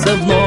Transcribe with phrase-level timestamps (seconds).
[0.00, 0.39] встретиться вновь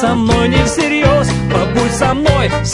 [0.00, 1.28] со мной не всерьез.
[1.52, 2.66] Побудь со мной в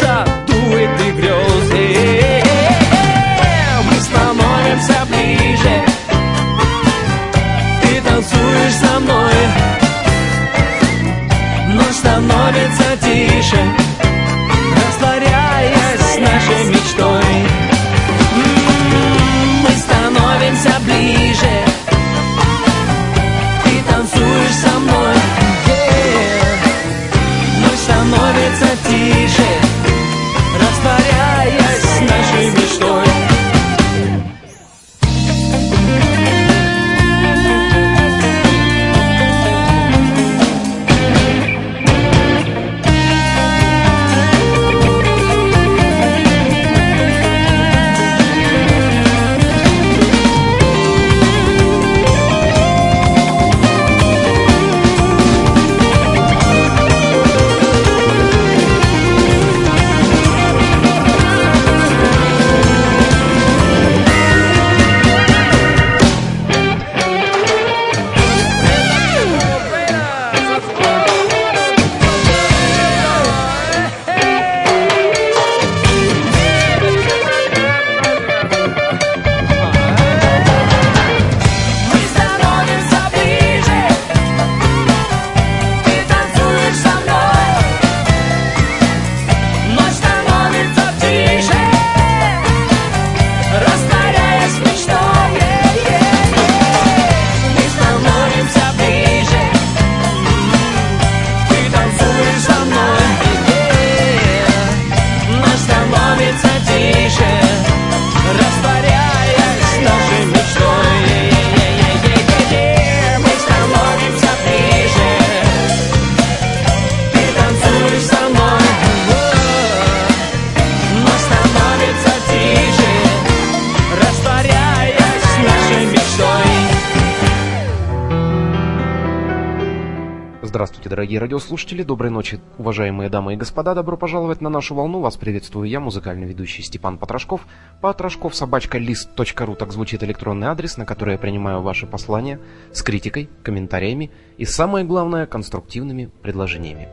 [131.06, 135.68] дорогие радиослушатели, доброй ночи, уважаемые дамы и господа, добро пожаловать на нашу волну, вас приветствую
[135.68, 137.46] я, музыкальный ведущий Степан Потрошков,
[137.80, 142.40] потрошков собачка лист.ру, так звучит электронный адрес, на который я принимаю ваши послания
[142.72, 146.88] с критикой, комментариями и, самое главное, конструктивными предложениями.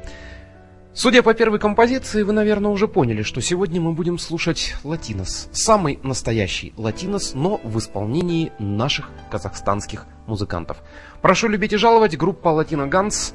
[0.93, 5.49] Судя по первой композиции, вы, наверное, уже поняли, что сегодня мы будем слушать латинос.
[5.51, 10.83] Самый настоящий латинос, но в исполнении наших казахстанских музыкантов.
[11.23, 13.33] Прошу любить и жаловать, группа Латино Ганс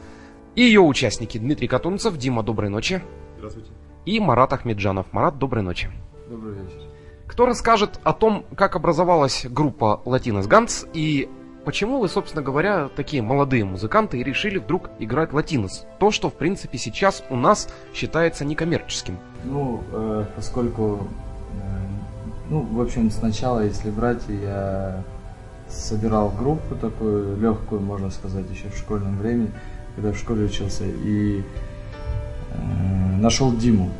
[0.54, 3.02] и ее участники Дмитрий Катунцев, Дима, доброй ночи.
[3.36, 3.70] Здравствуйте.
[4.04, 5.12] И Марат Ахмеджанов.
[5.12, 5.90] Марат, доброй ночи.
[6.28, 6.88] Добрый вечер.
[7.26, 11.28] Кто расскажет о том, как образовалась группа Латинос Ганс и
[11.64, 15.86] почему вы, собственно говоря, такие молодые музыканты и решили вдруг играть латинос?
[15.98, 19.18] То, что, в принципе, сейчас у нас считается некоммерческим.
[19.44, 21.06] Ну, э, поскольку,
[21.52, 21.58] э,
[22.48, 25.04] ну, в общем, сначала, если брать, я
[25.68, 29.52] собирал группу такую легкую, можно сказать, еще в школьном времени,
[29.98, 31.42] когда в школе учился, и
[32.52, 33.90] э, нашел Диму,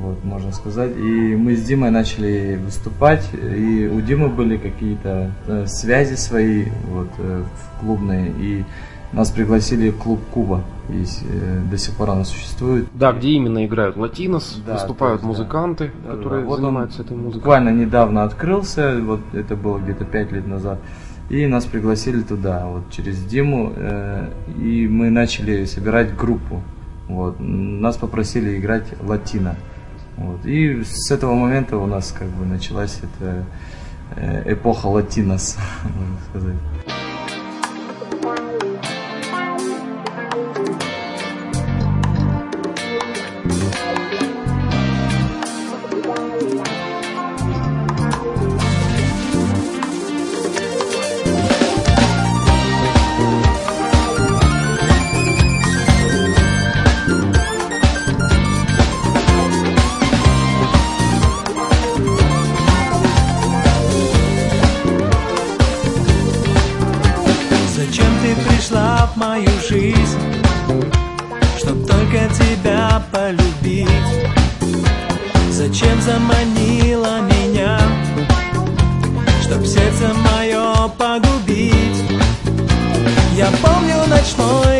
[0.00, 0.96] вот, можно сказать.
[0.96, 7.08] И мы с Димой начали выступать, и у Димы были какие-то э, связи свои вот,
[7.18, 7.44] э,
[7.80, 8.64] клубные, и
[9.12, 12.88] нас пригласили в клуб Куба, и э, до сих пор она существует.
[12.92, 16.48] Да, где именно играют латинос, Да, выступают есть, музыканты, Да, которые да.
[16.48, 17.40] Вот занимаются этой музыкой.
[17.40, 20.80] Буквально недавно открылся, вот это было где-то пять лет назад.
[21.30, 26.62] И нас пригласили туда, вот через Диму, э, и мы начали собирать группу.
[27.08, 27.36] Вот.
[27.38, 29.56] Нас попросили играть латино.
[30.16, 30.44] Вот.
[30.44, 33.44] И с этого момента у нас как бы началась эта
[34.16, 37.03] э, эпоха латинос, можно сказать.
[83.44, 84.73] я помню ночной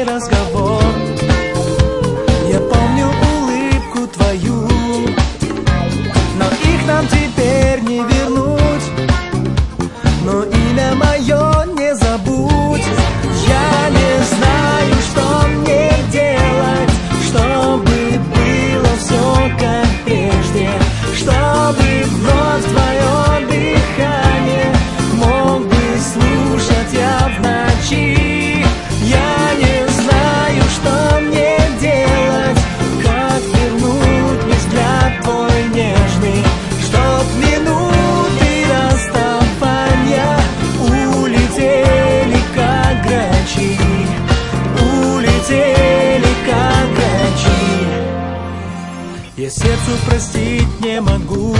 [49.45, 51.55] Я сердцу простить не могу,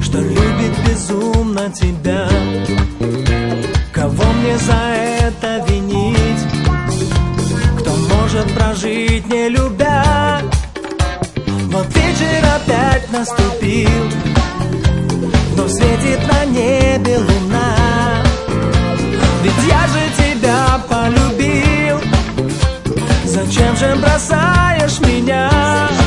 [0.00, 2.26] что любит безумно тебя.
[3.92, 4.80] Кого мне за
[5.26, 6.42] это винить?
[7.78, 10.40] Кто может прожить не любя?
[11.70, 14.10] Вот вечер опять наступил,
[15.54, 17.76] но светит на небе луна.
[19.42, 22.00] Ведь я же тебя полюбил,
[23.26, 26.01] зачем же бросаешь меня?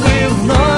[0.00, 0.71] Дим, ну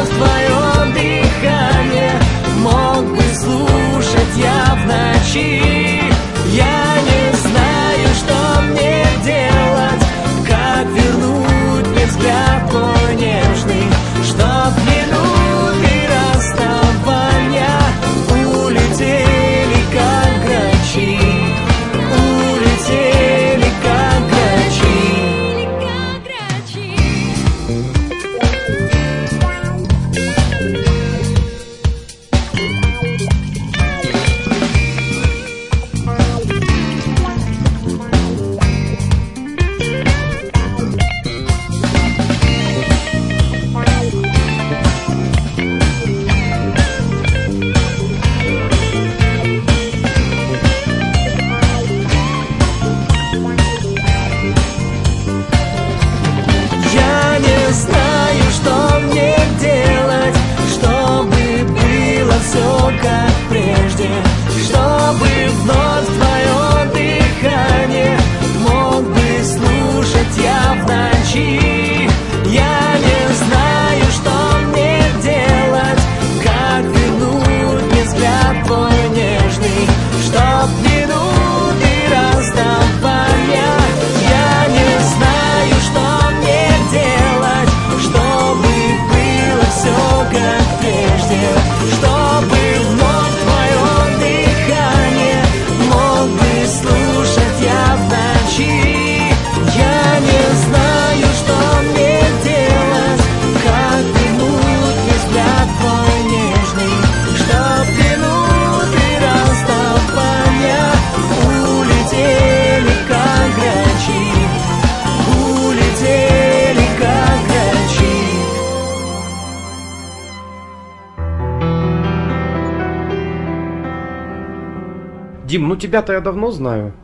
[125.84, 126.94] тебя-то я давно знаю.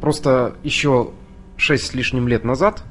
[0.00, 1.10] Просто еще
[1.56, 2.82] шесть с лишним лет назад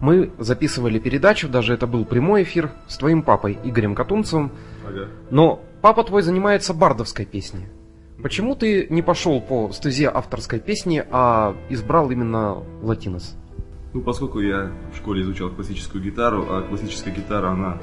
[0.00, 4.50] мы записывали передачу, даже это был прямой эфир с твоим папой Игорем Катунцевым.
[4.86, 5.08] Ага.
[5.30, 7.66] Но папа твой занимается бардовской песней.
[8.20, 13.36] Почему ты не пошел по стезе авторской песни, а избрал именно латинос?
[13.92, 17.78] Ну, поскольку я в школе изучал классическую гитару, а классическая гитара, она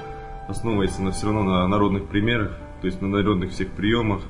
[0.47, 4.21] основывается на, все равно на народных примерах, то есть на народных всех приемах,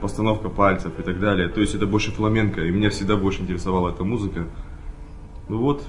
[0.00, 1.48] постановка пальцев и так далее.
[1.48, 4.44] То есть это больше фламенко, и меня всегда больше интересовала эта музыка.
[5.48, 5.82] Ну вот,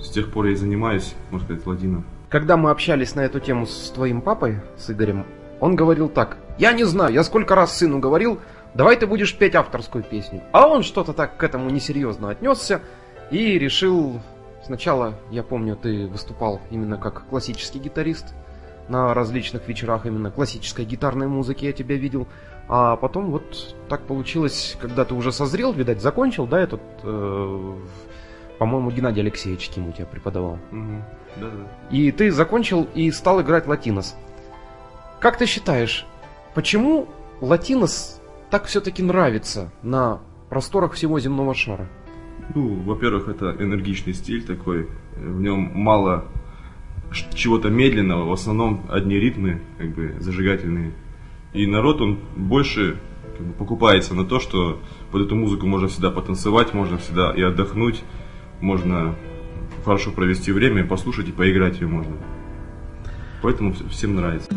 [0.00, 2.04] с тех пор я и занимаюсь, можно сказать, ладином.
[2.28, 5.26] Когда мы общались на эту тему с твоим папой, с Игорем,
[5.60, 8.38] он говорил так, я не знаю, я сколько раз сыну говорил,
[8.74, 10.42] давай ты будешь петь авторскую песню.
[10.52, 12.80] А он что-то так к этому несерьезно отнесся
[13.30, 14.20] и решил,
[14.64, 18.34] сначала, я помню, ты выступал именно как классический гитарист,
[18.88, 22.26] на различных вечерах именно классической гитарной музыки я тебя видел.
[22.68, 27.74] А потом вот так получилось, когда ты уже созрел, видать, закончил, да, этот, э,
[28.58, 30.58] по-моему, Геннадий Алексеевич Ким у тебя преподавал.
[30.70, 31.04] Угу.
[31.40, 31.96] Да, да.
[31.96, 34.16] И ты закончил и стал играть латинос.
[35.20, 36.06] Как ты считаешь,
[36.54, 37.08] почему
[37.40, 41.88] латинос так все-таки нравится на просторах всего земного шара?
[42.54, 44.88] Ну, во-первых, это энергичный стиль такой.
[45.16, 46.26] В нем мало
[47.34, 50.92] чего-то медленного, в основном одни ритмы, как бы зажигательные.
[51.52, 52.98] И народ, он больше
[53.36, 54.80] как бы, покупается на то, что
[55.10, 58.02] под эту музыку можно всегда потанцевать, можно всегда и отдохнуть,
[58.60, 59.14] можно
[59.84, 62.16] хорошо провести время, послушать и поиграть ее можно.
[63.42, 64.48] Поэтому всем нравится.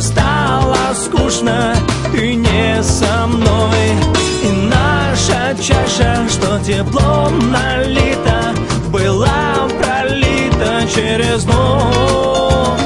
[0.00, 1.74] стало скучно,
[2.12, 3.96] ты не со мной.
[4.42, 8.54] И наша чаша, что теплом налита,
[8.88, 12.80] была пролита через ночь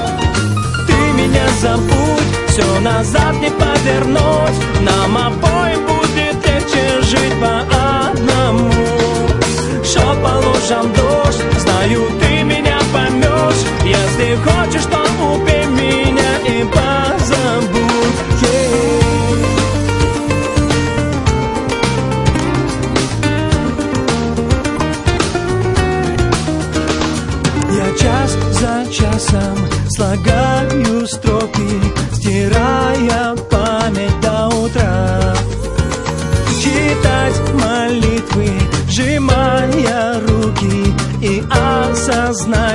[0.86, 8.72] Ты меня забудь, все назад не повернуть, нам обоим будет легче жить по одному.
[9.84, 10.92] Шел по лужам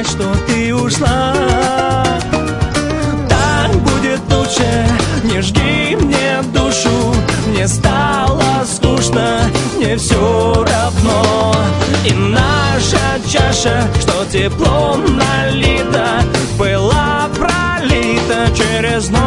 [0.07, 1.33] что ты ушла.
[3.29, 4.87] Так будет лучше,
[5.23, 7.13] не жги мне душу.
[7.47, 9.41] Мне стало скучно,
[9.77, 11.55] мне все равно.
[12.05, 16.23] И наша чаша, что теплом налита,
[16.57, 19.19] Была пролита через нос.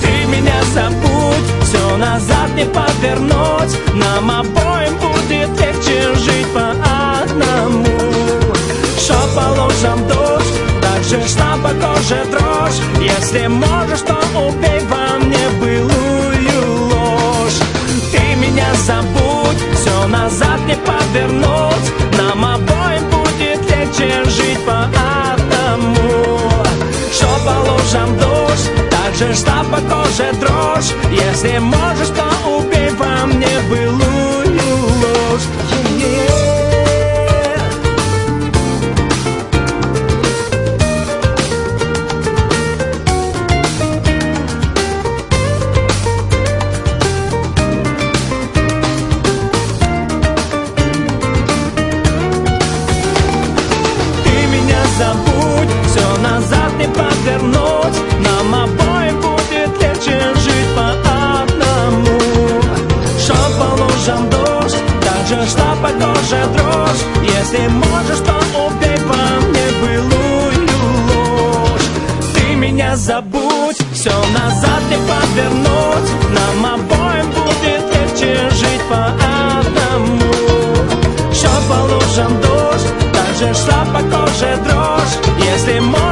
[0.00, 3.76] Ты меня забудь, все назад не повернуть.
[3.94, 6.89] Нам обоим будет легче жить по
[9.10, 9.42] Шел по
[10.08, 10.44] душ
[10.80, 12.80] Так же что по коже дрожь.
[13.00, 17.60] Если можешь, то убей во мне былую ложь.
[18.12, 21.86] Ты меня забудь Все назад не повернуть.
[22.18, 26.38] Нам обоим будет легче жить по атому
[27.12, 30.92] Что положим лужам душ Так же что по коже дрожь.
[31.10, 32.29] Если можешь, то
[65.40, 67.04] прошла по коже дрожь.
[67.22, 68.34] Если можешь, то
[68.66, 70.68] убей по мне былую
[71.08, 71.88] ложь
[72.34, 76.10] Ты меня забудь, все назад не повернуть.
[76.36, 79.06] Нам обоим будет легче жить по
[79.58, 80.32] одному.
[81.32, 85.16] Еще положен дождь, даже шла по коже дрожь.
[85.52, 86.09] Если можешь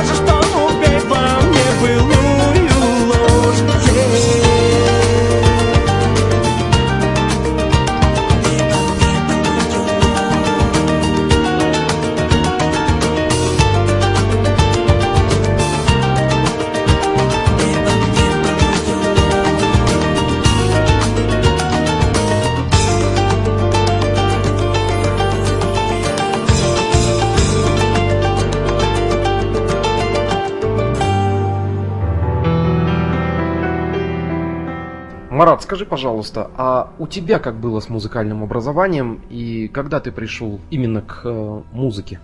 [35.39, 40.59] Марат, скажи, пожалуйста, а у тебя как было с музыкальным образованием и когда ты пришел
[40.69, 42.19] именно к э, музыке?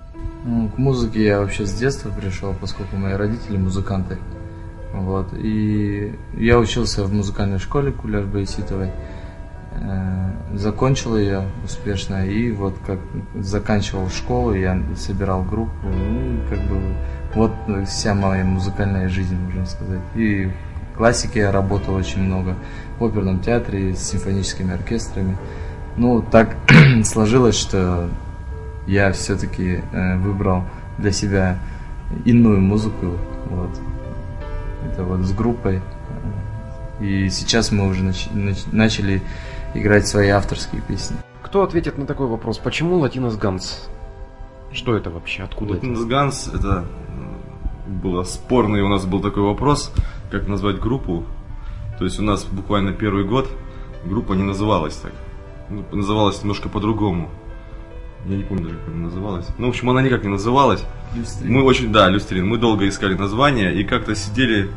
[0.45, 4.19] Ну, к музыке я вообще с детства пришел, поскольку мои родители музыканты.
[4.93, 5.29] Вот.
[5.33, 8.91] И я учился в музыкальной школе Куляш Байситовой.
[9.75, 12.27] Э, закончил ее успешно.
[12.27, 12.99] И вот как
[13.37, 15.87] заканчивал школу, я собирал группу.
[15.87, 16.81] Ну, как бы
[17.37, 17.53] вот
[17.87, 20.03] вся моя музыкальная жизнь, можно сказать.
[20.17, 20.51] И
[20.95, 22.57] в классике я работал очень много.
[22.99, 25.37] В оперном театре, с симфоническими оркестрами.
[25.97, 26.57] Ну, так
[27.05, 28.09] сложилось, что
[28.87, 30.65] я все-таки э, выбрал
[30.99, 31.59] для себя
[32.25, 33.19] иную музыку.
[33.51, 33.71] Вот.
[34.87, 35.81] Это вот с группой.
[37.01, 39.23] И сейчас мы уже нач- нач- начали
[39.75, 41.17] играть свои авторские песни.
[41.43, 42.59] Кто ответит на такой вопрос?
[42.59, 43.89] Почему Латинос Ганс?
[44.73, 45.43] Что это вообще?
[45.43, 46.09] Откуда Латинос это?
[46.09, 46.85] Ганс, это
[47.87, 49.93] было спорный у нас был такой вопрос,
[50.31, 51.25] как назвать группу.
[51.99, 53.49] То есть у нас буквально первый год
[54.05, 55.13] группа не называлась так.
[55.71, 57.31] Ну, называлась немножко по-другому.
[58.27, 59.47] Я не помню даже, как она называлась.
[59.59, 60.85] Ну, в общем, она никак не называлась.
[61.43, 62.47] Мы очень, да, Люстрин.
[62.47, 64.71] Мы долго искали название и как-то сидели,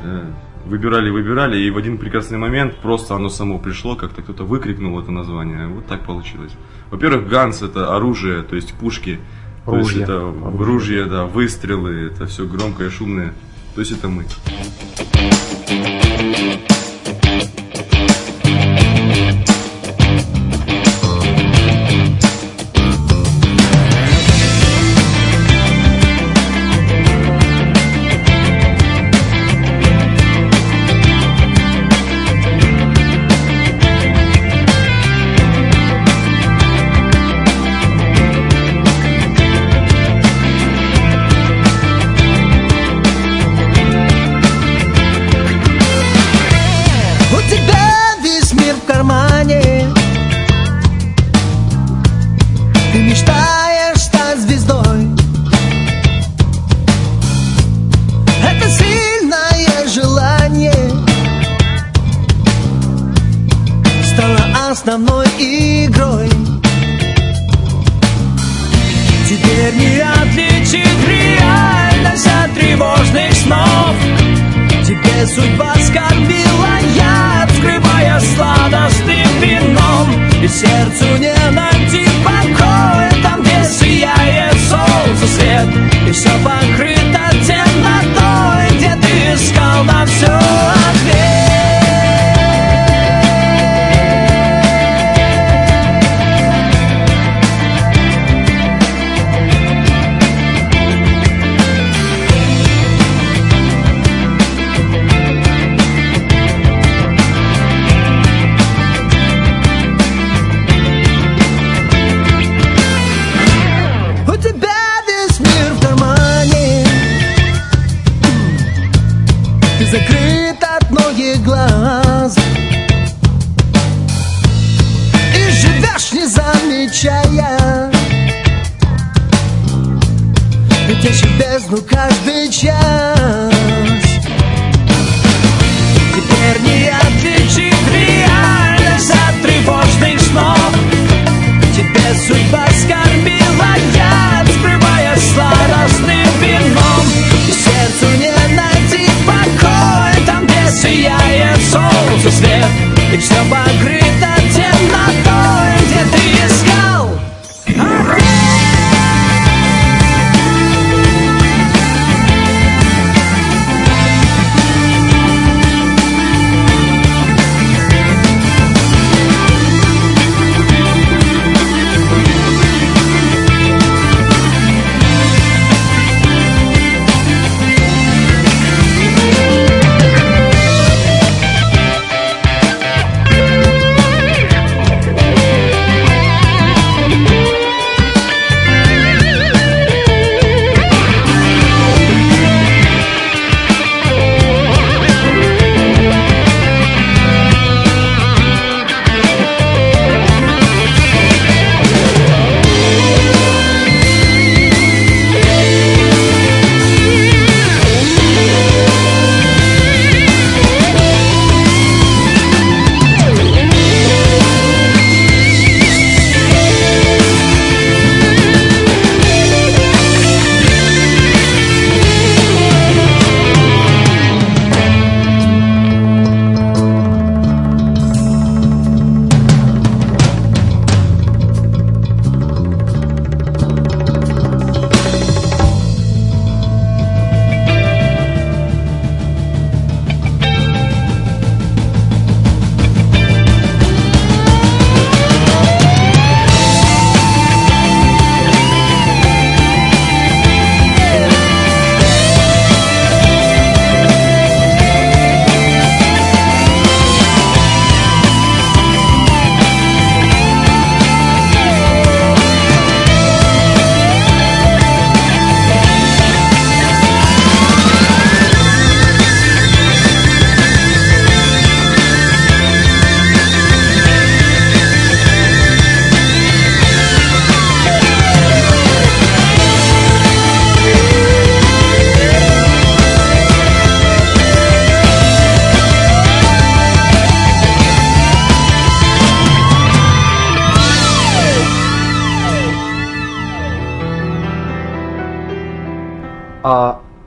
[0.00, 0.24] э,
[0.64, 5.10] выбирали, выбирали, и в один прекрасный момент просто оно само пришло, как-то кто-то выкрикнул это
[5.10, 5.66] название.
[5.66, 6.52] Вот так получилось.
[6.90, 9.18] Во-первых, Ганс это оружие, то есть пушки.
[9.64, 10.04] То есть Ружья.
[10.04, 13.32] это ружья, да, выстрелы, это все громкое, шумное.
[13.74, 14.26] То есть это мы.
[64.82, 66.28] Основной игрой.
[69.28, 73.94] Теперь не отличить реальность от тревожных снов.
[74.84, 80.08] Тебе судьба скорбила яд, скрывая сладостным вином.
[80.42, 85.68] И сердцу не найти покоя там, где сияет солнце свет.
[86.08, 87.01] И все покрыто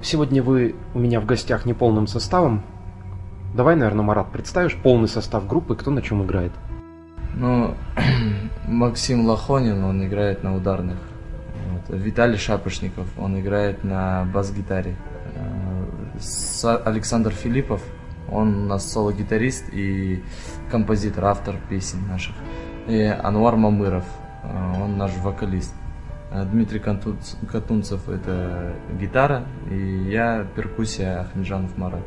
[0.02, 2.64] сегодня вы у меня в гостях неполным составом.
[3.54, 6.52] Давай, наверное, Марат, представишь полный состав группы, кто на чем играет.
[7.36, 7.76] Ну,
[8.68, 10.98] Максим Лохонин, он играет на ударных.
[11.72, 11.98] Вот.
[11.98, 14.96] Виталий Шапошников, он играет на бас-гитаре.
[15.36, 17.82] Э, Александр Филиппов,
[18.32, 20.24] он у нас соло-гитарист и
[20.72, 22.36] композитор, автор песен наших.
[22.88, 24.06] И Анвар Мамыров,
[24.44, 25.74] э, он наш вокалист.
[26.36, 32.02] Э, Дмитрий Катунцев это гитара, и я перкуссия Ахмеджанов Марат.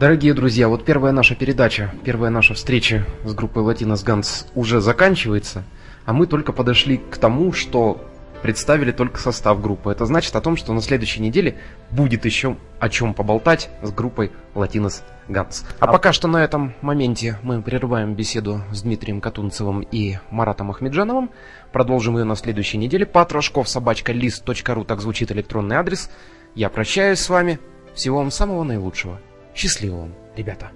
[0.00, 5.64] Дорогие друзья, вот первая наша передача, первая наша встреча с группой Latinos Guns уже заканчивается,
[6.04, 8.00] а мы только подошли к тому, что
[8.46, 9.90] представили только состав группы.
[9.90, 11.56] Это значит о том, что на следующей неделе
[11.90, 15.64] будет еще о чем поболтать с группой Latinos Guns.
[15.80, 20.70] А, а пока что на этом моменте мы прерываем беседу с Дмитрием Катунцевым и Маратом
[20.70, 21.32] Ахмеджановым.
[21.72, 23.04] Продолжим ее на следующей неделе.
[23.04, 26.08] Патрушков собачка лист.ру, так звучит электронный адрес.
[26.54, 27.58] Я прощаюсь с вами.
[27.96, 29.20] Всего вам самого наилучшего.
[29.56, 30.70] Счастливо вам, ребята.